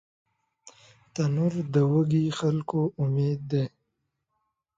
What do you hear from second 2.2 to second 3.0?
خلکو